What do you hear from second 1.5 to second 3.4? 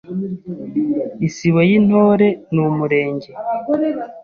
y’Intore ni Umurenge